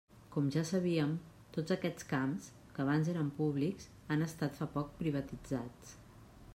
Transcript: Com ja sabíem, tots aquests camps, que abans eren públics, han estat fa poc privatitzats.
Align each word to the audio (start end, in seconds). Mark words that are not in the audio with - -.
Com 0.35 0.45
ja 0.53 0.61
sabíem, 0.67 1.11
tots 1.57 1.75
aquests 1.75 2.07
camps, 2.13 2.47
que 2.77 2.83
abans 2.85 3.11
eren 3.15 3.31
públics, 3.41 3.87
han 4.15 4.29
estat 4.31 4.61
fa 4.63 4.69
poc 4.79 4.93
privatitzats. 5.05 5.97